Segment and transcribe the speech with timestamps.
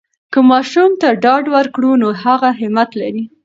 [0.31, 3.23] که ماشوم ته ډاډ ورکړو، نو هغه همت لری.